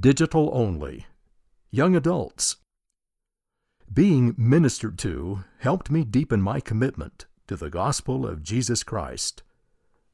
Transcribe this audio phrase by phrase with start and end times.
[0.00, 1.06] Digital only.
[1.70, 2.56] Young adults.
[3.92, 9.44] Being ministered to helped me deepen my commitment to the gospel of Jesus Christ.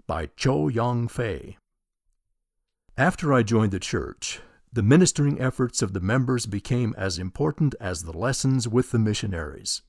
[0.06, 1.56] By Cho Yong Fei.
[2.98, 4.40] After I joined the church,
[4.71, 9.80] the ministering efforts of the members became as important as the lessons with the missionaries.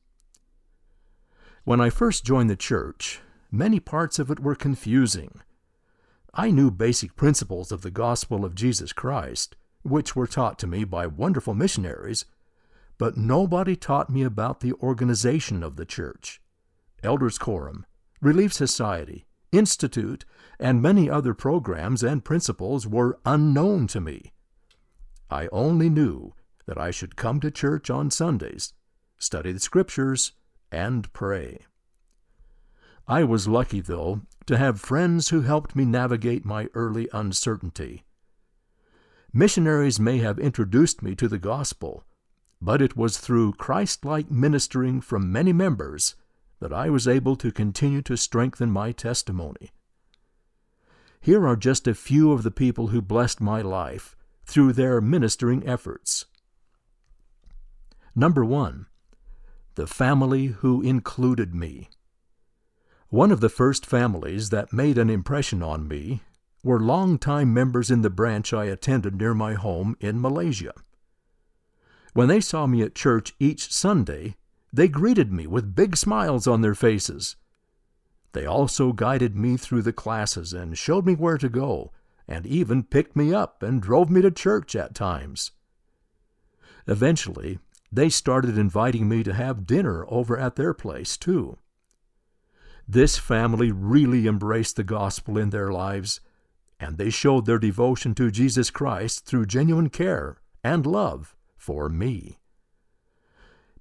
[1.66, 3.20] When I first joined the church,
[3.52, 5.42] many parts of it were confusing.
[6.34, 10.84] I knew basic principles of the gospel of Jesus Christ, which were taught to me
[10.84, 12.26] by wonderful missionaries,
[12.98, 16.42] but nobody taught me about the organization of the church.
[17.04, 17.86] Elders Quorum,
[18.22, 20.24] Relief Society, Institute,
[20.60, 24.32] and many other programs and principles were unknown to me.
[25.30, 26.34] I only knew
[26.68, 28.74] that I should come to church on Sundays,
[29.18, 30.34] study the Scriptures,
[30.72, 31.60] and pray.
[33.08, 38.04] I was lucky, though, to have friends who helped me navigate my early uncertainty.
[39.34, 42.04] Missionaries may have introduced me to the gospel,
[42.62, 46.16] but it was through Christ like ministering from many members
[46.60, 49.72] that I was able to continue to strengthen my testimony.
[51.22, 55.68] Here are just a few of the people who blessed my life through their ministering
[55.68, 56.26] efforts.
[58.14, 58.88] Number one,
[59.76, 61.90] the family who included me.
[63.08, 66.22] One of the first families that made an impression on me
[66.64, 70.74] were long-time members in the branch I attended near my home in Malaysia.
[72.14, 74.36] When they saw me at church each Sunday,
[74.72, 77.36] they greeted me with big smiles on their faces.
[78.34, 81.92] They also guided me through the classes and showed me where to go,
[82.28, 85.52] and even picked me up and drove me to church at times.
[86.88, 87.60] Eventually,
[87.92, 91.58] they started inviting me to have dinner over at their place, too.
[92.88, 96.22] This family really embraced the gospel in their lives
[96.82, 102.40] and they showed their devotion to Jesus Christ through genuine care and love for me.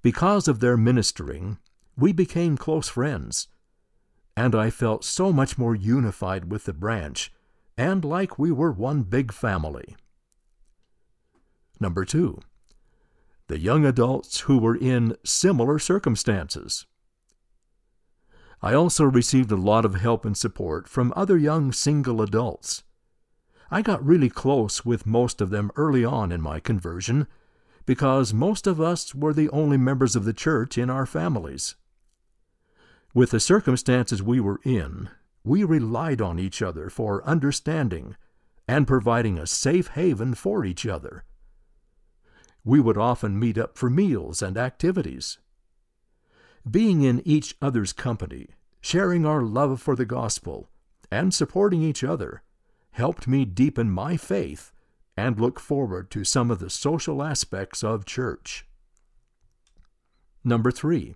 [0.03, 1.57] Because of their ministering,
[1.97, 3.47] we became close friends,
[4.37, 7.33] and I felt so much more unified with the branch
[7.77, 9.95] and like we were one big family.
[11.79, 12.39] Number two,
[13.47, 16.85] the young adults who were in similar circumstances.
[18.61, 22.83] I also received a lot of help and support from other young single adults
[23.73, 27.25] I got really close with most of them early on in my conversion
[27.85, 31.75] because most of us were the only members of the church in our families.
[33.13, 35.09] With the circumstances we were in,
[35.45, 38.17] we relied on each other for understanding
[38.67, 41.23] and providing a safe haven for each other.
[42.65, 45.39] We would often meet up for meals and activities.
[46.69, 48.49] Being in each other's company,
[48.81, 50.69] sharing our love for the gospel,
[51.09, 52.43] and supporting each other
[52.91, 54.71] helped me deepen my faith
[55.17, 58.65] and look forward to some of the social aspects of church.
[60.43, 61.15] Number three,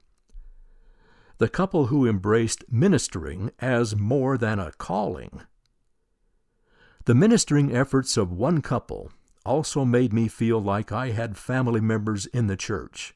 [1.37, 5.41] the couple who embraced ministering as more than a calling.
[7.05, 9.11] The ministering efforts of one couple
[9.45, 13.15] also made me feel like I had family members in the church.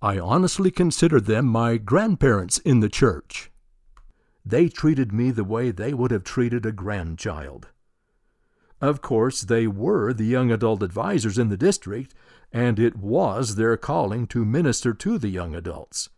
[0.00, 3.50] I honestly considered them my grandparents in the church.
[4.44, 7.68] They treated me the way they would have treated a grandchild.
[8.80, 12.14] Of course, they were the young adult advisors in the district,
[12.52, 16.10] and it was their calling to minister to the young adults.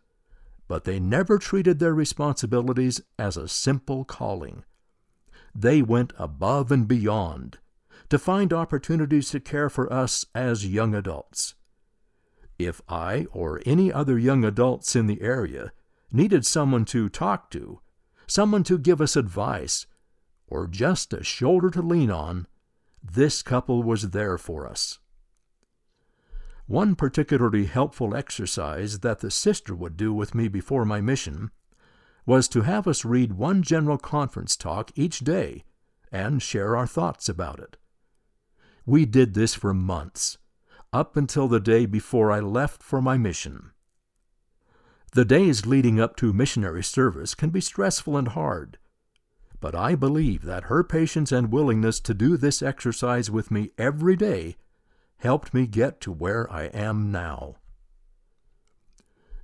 [0.67, 4.65] But they never treated their responsibilities as a simple calling.
[5.55, 7.59] They went above and beyond
[8.09, 11.55] to find opportunities to care for us as young adults.
[12.59, 15.71] If I or any other young adults in the area
[16.11, 17.79] needed someone to talk to,
[18.27, 19.87] someone to give us advice,
[20.47, 22.47] or just a shoulder to lean on,
[23.03, 24.99] this couple was there for us.
[26.67, 31.51] One particularly helpful exercise that the sister would do with me before my mission
[32.25, 35.63] was to have us read one general conference talk each day
[36.11, 37.77] and share our thoughts about it.
[38.85, 40.37] We did this for months,
[40.91, 43.71] up until the day before I left for my mission.
[45.13, 48.77] The days leading up to missionary service can be stressful and hard,
[49.59, 54.15] but I believe that her patience and willingness to do this exercise with me every
[54.15, 54.57] day
[55.17, 57.55] helped me get to where I am now.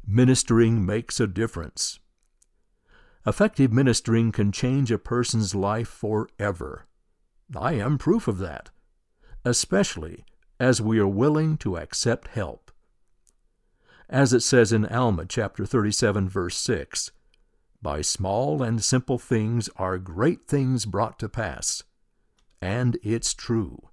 [0.05, 1.99] Ministering makes a difference.
[3.25, 6.85] Effective ministering can change a person's life forever.
[7.55, 8.69] I am proof of that,
[9.45, 10.25] especially
[10.59, 12.72] as we are willing to accept help.
[14.09, 17.11] As it says in Alma chapter 37 verse 6,
[17.81, 21.83] by small and simple things are great things brought to pass.
[22.61, 23.89] And it's true.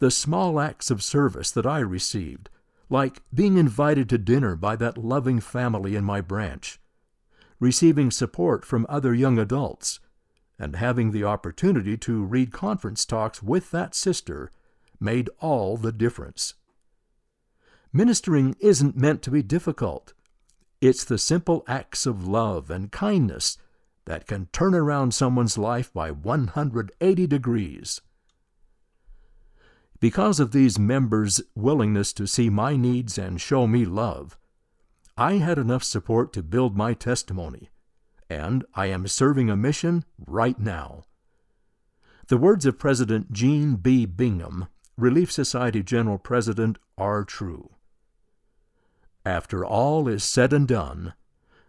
[0.00, 2.48] the small acts of service that I received,
[2.88, 6.80] like being invited to dinner by that loving family in my branch,
[7.60, 10.00] receiving support from other young adults,
[10.58, 14.50] and having the opportunity to read conference talks with that sister
[14.98, 16.54] made all the difference.
[17.92, 20.12] Ministering isn't meant to be difficult.
[20.80, 23.58] It's the simple acts of love and kindness
[24.04, 28.00] that can turn around someone's life by 180 degrees.
[29.98, 34.38] Because of these members' willingness to see my needs and show me love,
[35.16, 37.70] I had enough support to build my testimony,
[38.30, 41.02] and I am serving a mission right now.
[42.28, 44.06] The words of President Jean B.
[44.06, 47.70] Bingham, Relief Society General President, are true.
[49.24, 51.14] After all is said and done,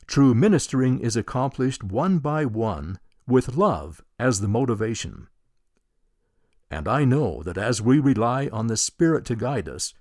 [0.07, 5.27] true ministering is accomplished one by one with love as the motivation.
[6.69, 9.93] And I know that as we rely on the Spirit to guide us,